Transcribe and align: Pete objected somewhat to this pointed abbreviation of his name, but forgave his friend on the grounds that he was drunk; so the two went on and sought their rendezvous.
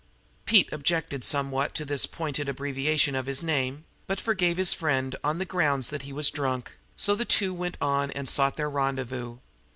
Pete 0.47 0.67
objected 0.73 1.23
somewhat 1.23 1.75
to 1.75 1.85
this 1.85 2.07
pointed 2.07 2.49
abbreviation 2.49 3.13
of 3.13 3.27
his 3.27 3.43
name, 3.43 3.85
but 4.07 4.19
forgave 4.19 4.57
his 4.57 4.73
friend 4.73 5.15
on 5.23 5.37
the 5.37 5.45
grounds 5.45 5.89
that 5.89 6.01
he 6.01 6.11
was 6.11 6.31
drunk; 6.31 6.75
so 6.95 7.13
the 7.13 7.23
two 7.23 7.53
went 7.53 7.77
on 7.79 8.09
and 8.09 8.27
sought 8.27 8.57
their 8.57 8.67
rendezvous. 8.67 9.37